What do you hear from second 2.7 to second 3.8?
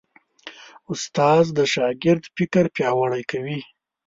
پیاوړی کوي.